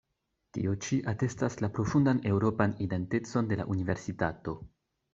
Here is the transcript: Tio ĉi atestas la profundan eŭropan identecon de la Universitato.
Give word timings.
Tio 0.57 0.71
ĉi 0.85 0.97
atestas 1.11 1.59
la 1.65 1.69
profundan 1.77 2.23
eŭropan 2.33 2.75
identecon 2.89 3.53
de 3.55 3.63
la 3.63 3.71
Universitato. 3.77 4.61